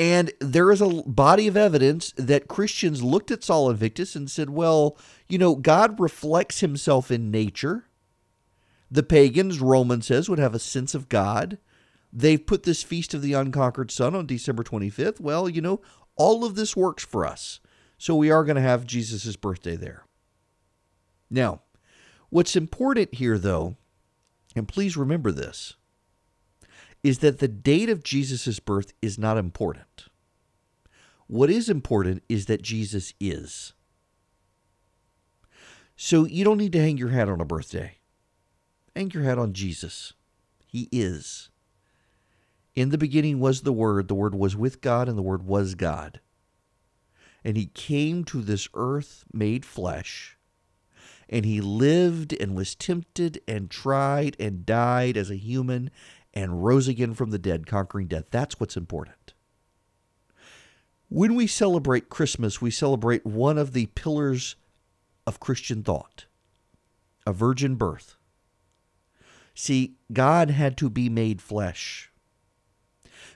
And 0.00 0.32
there 0.40 0.72
is 0.72 0.80
a 0.80 1.02
body 1.04 1.46
of 1.46 1.58
evidence 1.58 2.14
that 2.16 2.48
Christians 2.48 3.02
looked 3.02 3.30
at 3.30 3.44
Sol 3.44 3.68
Invictus 3.68 4.16
and 4.16 4.30
said, 4.30 4.48
well, 4.48 4.96
you 5.28 5.36
know, 5.36 5.54
God 5.54 6.00
reflects 6.00 6.60
himself 6.60 7.10
in 7.10 7.30
nature. 7.30 7.84
The 8.90 9.02
pagans, 9.02 9.60
Roman 9.60 10.00
says, 10.00 10.26
would 10.26 10.38
have 10.38 10.54
a 10.54 10.58
sense 10.58 10.94
of 10.94 11.10
God. 11.10 11.58
They've 12.10 12.44
put 12.44 12.62
this 12.62 12.82
Feast 12.82 13.12
of 13.12 13.20
the 13.20 13.34
Unconquered 13.34 13.90
Sun 13.90 14.14
on 14.14 14.24
December 14.24 14.62
25th. 14.62 15.20
Well, 15.20 15.50
you 15.50 15.60
know, 15.60 15.82
all 16.16 16.46
of 16.46 16.54
this 16.54 16.74
works 16.74 17.04
for 17.04 17.26
us. 17.26 17.60
So 17.98 18.16
we 18.16 18.30
are 18.30 18.42
going 18.44 18.56
to 18.56 18.62
have 18.62 18.86
Jesus' 18.86 19.36
birthday 19.36 19.76
there. 19.76 20.06
Now, 21.28 21.60
what's 22.30 22.56
important 22.56 23.16
here, 23.16 23.36
though, 23.36 23.76
and 24.56 24.66
please 24.66 24.96
remember 24.96 25.30
this, 25.30 25.74
is 27.02 27.18
that 27.18 27.38
the 27.38 27.48
date 27.48 27.88
of 27.88 28.02
Jesus' 28.02 28.60
birth 28.60 28.92
is 29.00 29.18
not 29.18 29.38
important. 29.38 30.06
What 31.26 31.50
is 31.50 31.68
important 31.68 32.22
is 32.28 32.46
that 32.46 32.62
Jesus 32.62 33.14
is. 33.20 33.72
So 35.96 36.24
you 36.24 36.44
don't 36.44 36.58
need 36.58 36.72
to 36.72 36.80
hang 36.80 36.96
your 36.96 37.10
hat 37.10 37.28
on 37.28 37.40
a 37.40 37.44
birthday. 37.44 37.98
Hang 38.96 39.10
your 39.10 39.22
hat 39.22 39.38
on 39.38 39.52
Jesus. 39.52 40.14
He 40.66 40.88
is. 40.90 41.50
In 42.74 42.90
the 42.90 42.98
beginning 42.98 43.40
was 43.40 43.62
the 43.62 43.72
Word, 43.72 44.08
the 44.08 44.14
Word 44.14 44.34
was 44.34 44.56
with 44.56 44.80
God, 44.80 45.08
and 45.08 45.18
the 45.18 45.22
Word 45.22 45.42
was 45.42 45.74
God. 45.74 46.20
And 47.44 47.56
he 47.56 47.66
came 47.66 48.24
to 48.24 48.42
this 48.42 48.68
earth 48.74 49.24
made 49.32 49.64
flesh, 49.64 50.36
and 51.28 51.44
he 51.44 51.60
lived 51.60 52.32
and 52.32 52.54
was 52.54 52.74
tempted 52.74 53.40
and 53.46 53.70
tried 53.70 54.36
and 54.38 54.66
died 54.66 55.16
as 55.16 55.30
a 55.30 55.36
human 55.36 55.90
and 56.34 56.64
rose 56.64 56.88
again 56.88 57.14
from 57.14 57.30
the 57.30 57.38
dead, 57.38 57.66
conquering 57.66 58.06
death. 58.06 58.26
That's 58.30 58.60
what's 58.60 58.76
important. 58.76 59.34
When 61.08 61.34
we 61.34 61.46
celebrate 61.46 62.08
Christmas, 62.08 62.60
we 62.60 62.70
celebrate 62.70 63.26
one 63.26 63.58
of 63.58 63.72
the 63.72 63.86
pillars 63.86 64.56
of 65.26 65.40
Christian 65.40 65.82
thought 65.82 66.26
a 67.26 67.32
virgin 67.32 67.74
birth. 67.74 68.16
See, 69.54 69.96
God 70.12 70.50
had 70.50 70.76
to 70.78 70.88
be 70.88 71.08
made 71.08 71.42
flesh. 71.42 72.10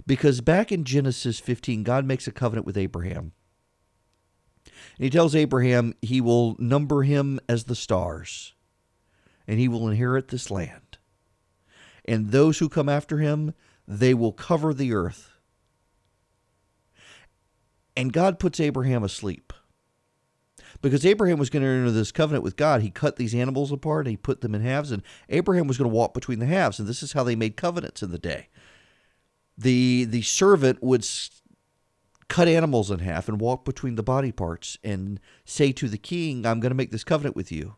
Because 0.06 0.40
back 0.40 0.72
in 0.72 0.84
Genesis 0.84 1.38
15, 1.38 1.82
God 1.82 2.06
makes 2.06 2.26
a 2.26 2.32
covenant 2.32 2.66
with 2.66 2.76
Abraham. 2.76 3.32
And 4.96 5.04
he 5.04 5.10
tells 5.10 5.34
Abraham 5.34 5.94
he 6.00 6.20
will 6.20 6.56
number 6.58 7.02
him 7.02 7.40
as 7.48 7.64
the 7.64 7.74
stars, 7.74 8.54
and 9.46 9.58
he 9.58 9.68
will 9.68 9.88
inherit 9.88 10.28
this 10.28 10.50
land 10.50 10.93
and 12.04 12.30
those 12.30 12.58
who 12.58 12.68
come 12.68 12.88
after 12.88 13.18
him, 13.18 13.54
they 13.86 14.14
will 14.14 14.32
cover 14.32 14.74
the 14.74 14.92
earth. 14.92 15.30
And 17.96 18.12
God 18.12 18.38
puts 18.38 18.60
Abraham 18.60 19.04
asleep. 19.04 19.52
Because 20.82 21.06
Abraham 21.06 21.38
was 21.38 21.48
going 21.48 21.62
to 21.62 21.68
enter 21.68 21.90
this 21.90 22.12
covenant 22.12 22.44
with 22.44 22.56
God, 22.56 22.82
he 22.82 22.90
cut 22.90 23.16
these 23.16 23.34
animals 23.34 23.72
apart 23.72 24.06
and 24.06 24.10
he 24.10 24.16
put 24.16 24.42
them 24.42 24.54
in 24.54 24.60
halves, 24.60 24.90
and 24.90 25.02
Abraham 25.30 25.66
was 25.66 25.78
going 25.78 25.88
to 25.88 25.96
walk 25.96 26.12
between 26.12 26.40
the 26.40 26.46
halves. 26.46 26.78
And 26.78 26.86
this 26.86 27.02
is 27.02 27.12
how 27.12 27.22
they 27.22 27.36
made 27.36 27.56
covenants 27.56 28.02
in 28.02 28.10
the 28.10 28.18
day. 28.18 28.48
The, 29.56 30.04
the 30.04 30.22
servant 30.22 30.82
would 30.82 31.06
cut 32.28 32.48
animals 32.48 32.90
in 32.90 32.98
half 32.98 33.28
and 33.28 33.40
walk 33.40 33.64
between 33.64 33.94
the 33.94 34.02
body 34.02 34.32
parts 34.32 34.76
and 34.82 35.20
say 35.44 35.72
to 35.72 35.88
the 35.88 35.96
king, 35.96 36.44
I'm 36.44 36.60
going 36.60 36.70
to 36.70 36.76
make 36.76 36.90
this 36.90 37.04
covenant 37.04 37.36
with 37.36 37.52
you. 37.52 37.76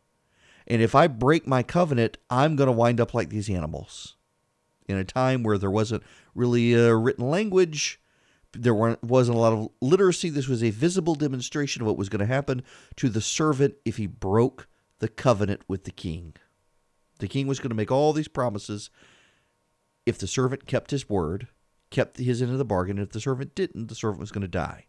And 0.66 0.82
if 0.82 0.94
I 0.94 1.06
break 1.06 1.46
my 1.46 1.62
covenant, 1.62 2.18
I'm 2.28 2.56
going 2.56 2.66
to 2.66 2.72
wind 2.72 3.00
up 3.00 3.14
like 3.14 3.28
these 3.28 3.48
animals 3.48 4.16
in 4.88 4.96
a 4.96 5.04
time 5.04 5.42
where 5.42 5.58
there 5.58 5.70
wasn't 5.70 6.02
really 6.34 6.74
a 6.74 6.94
written 6.94 7.28
language, 7.28 8.00
there 8.52 8.74
wasn't 8.74 9.36
a 9.36 9.40
lot 9.40 9.52
of 9.52 9.68
literacy. 9.80 10.30
This 10.30 10.48
was 10.48 10.62
a 10.62 10.70
visible 10.70 11.14
demonstration 11.14 11.82
of 11.82 11.86
what 11.86 11.98
was 11.98 12.08
going 12.08 12.20
to 12.20 12.26
happen 12.26 12.62
to 12.96 13.08
the 13.08 13.20
servant 13.20 13.74
if 13.84 13.96
he 13.96 14.06
broke 14.06 14.66
the 14.98 15.08
covenant 15.08 15.62
with 15.68 15.84
the 15.84 15.90
king. 15.90 16.34
The 17.18 17.28
king 17.28 17.46
was 17.46 17.58
going 17.58 17.70
to 17.70 17.76
make 17.76 17.92
all 17.92 18.12
these 18.12 18.28
promises. 18.28 18.90
If 20.04 20.18
the 20.18 20.26
servant 20.26 20.66
kept 20.66 20.90
his 20.90 21.08
word, 21.08 21.48
kept 21.90 22.18
his 22.18 22.40
end 22.40 22.52
of 22.52 22.58
the 22.58 22.64
bargain, 22.64 22.98
and 22.98 23.06
if 23.06 23.12
the 23.12 23.20
servant 23.20 23.54
didn't, 23.54 23.88
the 23.88 23.94
servant 23.94 24.20
was 24.20 24.32
going 24.32 24.42
to 24.42 24.48
die. 24.48 24.86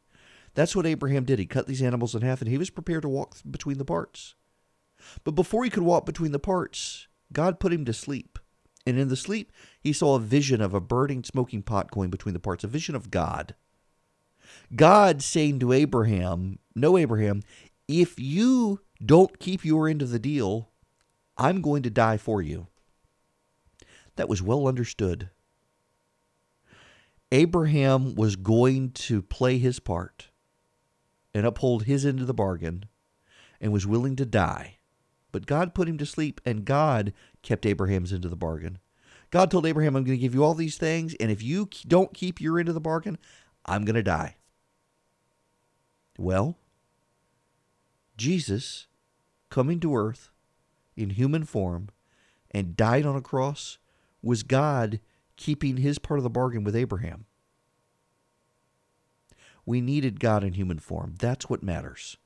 That's 0.54 0.76
what 0.76 0.86
Abraham 0.86 1.26
did. 1.26 1.40
He 1.40 1.46
cut 1.46 1.68
these 1.68 1.82
animals 1.82 2.16
in 2.16 2.22
half 2.22 2.42
and 2.42 2.50
he 2.50 2.58
was 2.58 2.70
prepared 2.70 3.04
to 3.04 3.10
walk 3.10 3.38
between 3.50 3.78
the 3.78 3.86
parts. 3.86 4.36
But 5.24 5.32
before 5.32 5.64
he 5.64 5.70
could 5.70 5.84
walk 5.84 6.06
between 6.06 6.32
the 6.32 6.40
parts, 6.40 7.08
God 7.34 7.60
put 7.60 7.74
him 7.74 7.86
to 7.86 7.94
sleep. 7.94 8.40
And 8.86 8.98
in 8.98 9.10
the 9.10 9.18
sleep, 9.18 9.52
he 9.82 9.92
saw 9.92 10.16
a 10.16 10.20
vision 10.20 10.62
of 10.62 10.74
a 10.74 10.80
burning, 10.80 11.24
smoking 11.24 11.62
pot 11.62 11.92
going 11.92 12.10
between 12.10 12.34
the 12.34 12.40
parts, 12.40 12.64
a 12.64 12.68
vision 12.68 12.96
of 12.96 13.12
God. 13.12 13.54
God 14.76 15.22
saying 15.22 15.60
to 15.60 15.74
Abraham, 15.74 16.60
No, 16.74 16.98
Abraham, 16.98 17.44
if 17.88 18.18
you 18.20 18.80
don't 19.06 19.40
keep 19.40 19.66
your 19.66 19.90
end 19.90 20.02
of 20.02 20.10
the 20.10 20.20
deal, 20.20 20.70
I'm 21.38 21.62
going 21.62 21.84
to 21.84 21.90
die 21.90 22.18
for 22.18 22.42
you. 22.42 22.68
That 24.16 24.30
was 24.30 24.42
well 24.42 24.68
understood. 24.68 25.30
Abraham 27.32 28.16
was 28.16 28.38
going 28.38 28.92
to 28.92 29.22
play 29.22 29.58
his 29.58 29.80
part 29.80 30.30
and 31.34 31.46
uphold 31.46 31.84
his 31.84 32.06
end 32.06 32.22
of 32.22 32.28
the 32.28 32.34
bargain 32.34 32.86
and 33.60 33.74
was 33.74 33.86
willing 33.86 34.16
to 34.16 34.26
die 34.26 34.77
but 35.38 35.46
God 35.46 35.76
put 35.76 35.88
him 35.88 36.00
to 36.00 36.06
sleep, 36.08 36.42
and 36.46 36.66
God 36.66 37.14
kept 37.44 37.68
Abraham's 37.68 38.12
into 38.12 38.28
the 38.28 38.36
bargain. 38.36 38.80
God 39.30 39.52
told 39.52 39.68
Abraham, 39.68 39.96
I'm 39.96 40.04
going 40.04 40.18
to 40.18 40.22
give 40.22 40.34
you 40.34 40.44
all 40.44 40.56
these 40.56 40.78
things, 40.78 41.14
and 41.20 41.30
if 41.30 41.44
you 41.44 41.70
don't 41.86 42.12
keep 42.12 42.42
your 42.42 42.58
end 42.58 42.70
of 42.70 42.74
the 42.74 42.82
bargain, 42.82 43.20
I'm 43.64 43.86
going 43.86 43.98
to 43.98 44.02
die. 44.02 44.38
Well, 46.18 46.58
Jesus 48.18 48.88
coming 49.52 49.80
to 49.82 49.96
earth 49.96 50.32
in 50.96 51.12
human 51.12 51.44
form 51.44 51.90
and 52.50 52.76
died 52.76 53.06
on 53.06 53.16
a 53.16 53.22
cross 53.22 53.78
was 54.24 54.42
God 54.42 55.00
keeping 55.36 55.78
his 55.78 56.00
part 56.00 56.18
of 56.18 56.24
the 56.24 56.32
bargain 56.32 56.64
with 56.64 56.76
Abraham. 56.76 57.26
We 59.68 59.82
needed 59.82 60.20
God 60.20 60.44
in 60.44 60.54
human 60.54 60.80
form. 60.80 61.14
That's 61.20 61.48
what 61.48 61.62
matters 61.62 62.18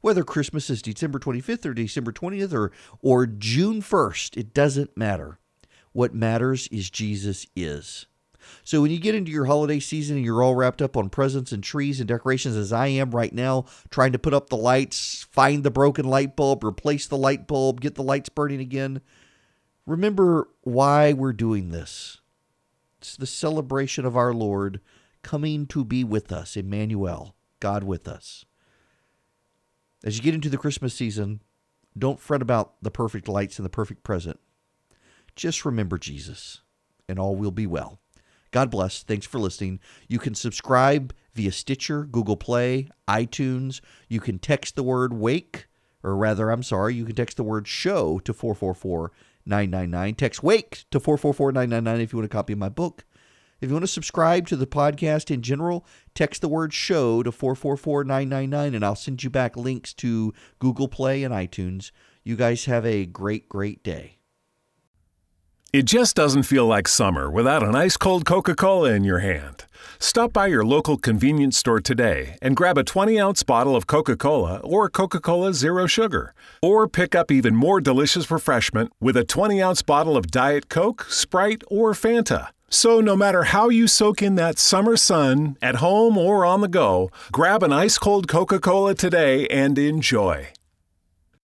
whether 0.00 0.24
Christmas 0.24 0.70
is 0.70 0.82
December 0.82 1.18
25th 1.18 1.66
or 1.66 1.74
December 1.74 2.12
20th 2.12 2.52
or, 2.52 2.72
or 3.02 3.26
June 3.26 3.82
1st, 3.82 4.36
it 4.36 4.54
doesn't 4.54 4.96
matter. 4.96 5.38
What 5.92 6.14
matters 6.14 6.68
is 6.68 6.90
Jesus 6.90 7.46
is. 7.56 8.06
So 8.64 8.80
when 8.82 8.90
you 8.90 8.98
get 8.98 9.14
into 9.14 9.30
your 9.30 9.46
holiday 9.46 9.80
season 9.80 10.16
and 10.16 10.24
you're 10.24 10.42
all 10.42 10.54
wrapped 10.54 10.80
up 10.80 10.96
on 10.96 11.10
presents 11.10 11.52
and 11.52 11.62
trees 11.62 12.00
and 12.00 12.08
decorations, 12.08 12.56
as 12.56 12.72
I 12.72 12.88
am 12.88 13.10
right 13.10 13.32
now, 13.32 13.66
trying 13.90 14.12
to 14.12 14.18
put 14.18 14.34
up 14.34 14.48
the 14.48 14.56
lights, 14.56 15.26
find 15.30 15.62
the 15.62 15.70
broken 15.70 16.06
light 16.06 16.36
bulb, 16.36 16.64
replace 16.64 17.06
the 17.06 17.18
light 17.18 17.46
bulb, 17.46 17.80
get 17.80 17.94
the 17.94 18.02
lights 18.02 18.28
burning 18.28 18.60
again, 18.60 19.00
remember 19.86 20.48
why 20.62 21.12
we're 21.12 21.32
doing 21.32 21.70
this. 21.70 22.20
It's 22.98 23.16
the 23.16 23.26
celebration 23.26 24.04
of 24.04 24.16
our 24.16 24.32
Lord 24.32 24.80
coming 25.22 25.66
to 25.66 25.84
be 25.84 26.04
with 26.04 26.32
us, 26.32 26.56
Emmanuel, 26.56 27.34
God 27.58 27.84
with 27.84 28.08
us. 28.08 28.44
As 30.04 30.16
you 30.16 30.22
get 30.22 30.34
into 30.34 30.48
the 30.48 30.56
Christmas 30.56 30.94
season, 30.94 31.42
don't 31.96 32.20
fret 32.20 32.42
about 32.42 32.74
the 32.82 32.90
perfect 32.90 33.28
lights 33.28 33.58
and 33.58 33.66
the 33.66 33.70
perfect 33.70 34.02
present. 34.02 34.40
Just 35.36 35.64
remember 35.64 35.98
Jesus, 35.98 36.62
and 37.08 37.18
all 37.18 37.36
will 37.36 37.50
be 37.50 37.66
well. 37.66 38.00
God 38.50 38.70
bless. 38.70 39.02
Thanks 39.02 39.26
for 39.26 39.38
listening. 39.38 39.78
You 40.08 40.18
can 40.18 40.34
subscribe 40.34 41.14
via 41.34 41.52
Stitcher, 41.52 42.04
Google 42.04 42.36
Play, 42.36 42.88
iTunes. 43.06 43.80
You 44.08 44.20
can 44.20 44.38
text 44.38 44.74
the 44.74 44.82
word 44.82 45.12
WAKE 45.12 45.66
Or 46.02 46.16
rather, 46.16 46.50
I'm 46.50 46.62
sorry, 46.62 46.94
you 46.94 47.04
can 47.04 47.14
text 47.14 47.36
the 47.36 47.44
word 47.44 47.68
show 47.68 48.18
to 48.20 48.32
444 48.32 49.12
999. 49.46 50.14
Text 50.14 50.42
WAKE 50.42 50.84
to 50.90 50.98
444 50.98 51.52
999 51.52 52.00
if 52.02 52.12
you 52.12 52.18
want 52.18 52.26
a 52.26 52.28
copy 52.28 52.52
of 52.54 52.58
my 52.58 52.68
book. 52.68 53.04
If 53.60 53.68
you 53.68 53.74
want 53.74 53.82
to 53.82 53.88
subscribe 53.88 54.46
to 54.48 54.56
the 54.56 54.66
podcast 54.66 55.30
in 55.30 55.42
general, 55.42 55.84
text 56.14 56.40
the 56.40 56.48
word 56.48 56.72
show 56.72 57.22
to 57.22 57.30
444 57.30 58.04
999 58.04 58.74
and 58.74 58.84
I'll 58.84 58.96
send 58.96 59.22
you 59.22 59.28
back 59.28 59.56
links 59.56 59.92
to 59.94 60.32
Google 60.58 60.88
Play 60.88 61.22
and 61.24 61.34
iTunes. 61.34 61.90
You 62.24 62.36
guys 62.36 62.64
have 62.64 62.86
a 62.86 63.04
great, 63.04 63.48
great 63.48 63.82
day. 63.82 64.16
It 65.72 65.84
just 65.84 66.16
doesn't 66.16 66.44
feel 66.44 66.66
like 66.66 66.88
summer 66.88 67.30
without 67.30 67.62
an 67.62 67.76
ice 67.76 67.96
cold 67.96 68.24
Coca 68.24 68.56
Cola 68.56 68.90
in 68.90 69.04
your 69.04 69.20
hand. 69.20 69.66
Stop 70.00 70.32
by 70.32 70.46
your 70.46 70.64
local 70.64 70.96
convenience 70.96 71.56
store 71.58 71.80
today 71.80 72.36
and 72.42 72.56
grab 72.56 72.76
a 72.76 72.82
20 72.82 73.20
ounce 73.20 73.42
bottle 73.42 73.76
of 73.76 73.86
Coca 73.86 74.16
Cola 74.16 74.56
or 74.64 74.88
Coca 74.88 75.20
Cola 75.20 75.52
Zero 75.52 75.86
Sugar. 75.86 76.34
Or 76.62 76.88
pick 76.88 77.14
up 77.14 77.30
even 77.30 77.54
more 77.54 77.80
delicious 77.80 78.30
refreshment 78.30 78.92
with 79.00 79.16
a 79.16 79.24
20 79.24 79.62
ounce 79.62 79.82
bottle 79.82 80.16
of 80.16 80.30
Diet 80.30 80.68
Coke, 80.70 81.04
Sprite, 81.08 81.62
or 81.68 81.92
Fanta. 81.92 82.48
So, 82.72 83.00
no 83.00 83.16
matter 83.16 83.42
how 83.42 83.68
you 83.68 83.88
soak 83.88 84.22
in 84.22 84.36
that 84.36 84.56
summer 84.56 84.96
sun, 84.96 85.56
at 85.60 85.76
home 85.76 86.16
or 86.16 86.44
on 86.44 86.60
the 86.60 86.68
go, 86.68 87.10
grab 87.32 87.64
an 87.64 87.72
ice 87.72 87.98
cold 87.98 88.28
Coca 88.28 88.60
Cola 88.60 88.94
today 88.94 89.48
and 89.48 89.76
enjoy. 89.76 90.46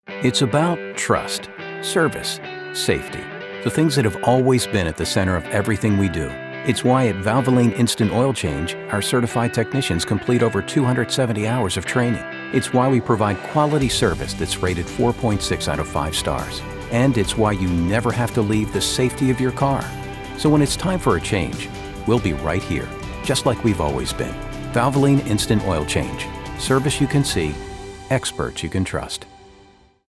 It's 0.08 0.44
about 0.44 0.78
trust, 0.96 1.50
service, 1.82 2.40
safety, 2.74 3.24
the 3.64 3.72
things 3.72 3.96
that 3.96 4.06
have 4.06 4.24
always 4.24 4.68
been 4.68 4.86
at 4.86 4.98
the 4.98 5.06
center 5.06 5.36
of 5.36 5.44
everything 5.46 5.98
we 5.98 6.10
do. 6.10 6.30
It's 6.68 6.84
why 6.84 7.08
at 7.08 7.16
Valvoline 7.16 7.74
Instant 7.74 8.12
Oil 8.12 8.32
Change, 8.32 8.76
our 8.92 9.02
certified 9.02 9.52
technicians 9.52 10.06
complete 10.06 10.44
over 10.44 10.62
270 10.62 11.48
hours 11.48 11.76
of 11.76 11.88
training. 11.88 12.24
It's 12.54 12.72
why 12.72 12.88
we 12.88 13.02
provide 13.02 13.42
quality 13.50 13.90
service 13.90 14.36
that's 14.36 14.62
rated 14.62 14.86
4.6 14.86 15.68
out 15.70 15.80
of 15.80 15.88
5 15.88 16.16
stars. 16.16 16.62
And 16.92 17.18
it's 17.18 17.36
why 17.36 17.54
you 17.54 17.68
never 17.68 18.12
have 18.12 18.32
to 18.36 18.44
leave 18.44 18.72
the 18.74 18.82
safety 18.82 19.32
of 19.32 19.40
your 19.40 19.52
car. 19.52 19.84
So 20.38 20.50
when 20.50 20.62
it's 20.62 20.76
time 20.76 21.00
for 21.00 21.18
a 21.18 21.22
change, 21.22 21.70
we'll 22.08 22.20
be 22.20 22.34
right 22.34 22.62
here, 22.62 22.88
just 23.24 23.46
like 23.46 23.64
we've 23.64 23.82
always 23.82 24.14
been. 24.14 24.34
Valvoline 24.74 25.26
Instant 25.26 25.64
Oil 25.66 25.86
Change. 25.86 26.28
Service 26.60 27.00
you 27.00 27.08
can 27.08 27.24
see, 27.24 27.54
experts 28.10 28.62
you 28.62 28.70
can 28.70 28.84
trust. 28.84 29.26